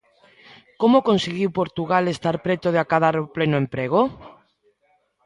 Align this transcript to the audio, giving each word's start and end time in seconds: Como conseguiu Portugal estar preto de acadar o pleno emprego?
Como 0.81 1.05
conseguiu 1.09 1.49
Portugal 1.59 2.03
estar 2.07 2.35
preto 2.45 2.67
de 2.71 2.79
acadar 2.85 3.15
o 3.23 3.31
pleno 3.35 3.55
emprego? 3.63 4.01